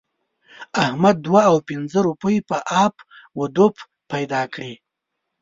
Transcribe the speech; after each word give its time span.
احمد 0.83 1.15
دوه 1.25 1.41
او 1.51 1.57
پينځه 1.69 1.99
روپۍ 2.07 2.37
په 2.49 2.57
اپ 2.85 2.95
و 3.37 3.41
دوپ 3.55 3.75
پیدا 4.11 4.41
کړې. 4.53 4.73